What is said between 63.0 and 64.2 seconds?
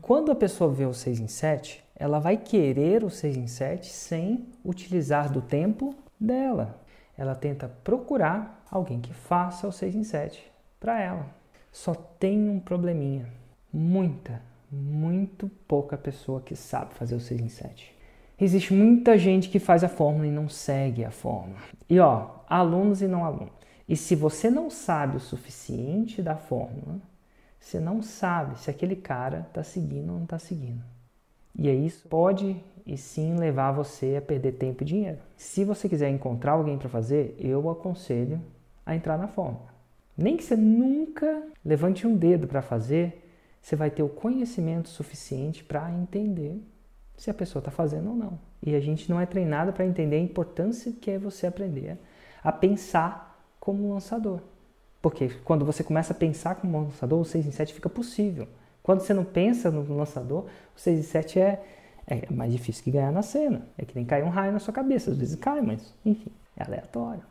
na cena. É que nem